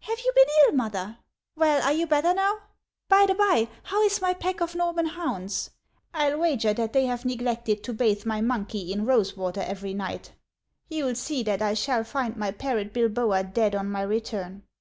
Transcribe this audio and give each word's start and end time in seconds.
"Have 0.00 0.18
you 0.18 0.32
been 0.34 0.48
ill, 0.66 0.72
mother? 0.74 1.18
Well, 1.54 1.80
are 1.84 1.92
you 1.92 2.04
better 2.04 2.34
now? 2.34 2.62
By 3.08 3.26
the 3.26 3.34
bye, 3.36 3.68
how 3.84 4.02
is 4.02 4.20
my 4.20 4.34
pack 4.34 4.60
of 4.60 4.74
Norman 4.74 5.06
hounds? 5.06 5.70
I 6.12 6.24
'11 6.26 6.40
wager 6.40 6.74
that 6.74 6.92
they 6.92 7.06
have 7.06 7.24
neglected 7.24 7.84
to 7.84 7.92
bathe 7.92 8.26
my 8.26 8.40
monkey 8.40 8.92
in 8.92 9.06
rose 9.06 9.36
water 9.36 9.60
every 9.60 9.94
night. 9.94 10.32
You'll 10.88 11.14
see 11.14 11.44
that 11.44 11.62
I 11.62 11.74
si 11.74 11.86
tall 11.92 12.02
find 12.02 12.36
my 12.36 12.50
parrot 12.50 12.92
Bilboa 12.92 13.44
dead 13.44 13.76
on 13.76 13.88
my 13.88 14.02
return. 14.02 14.64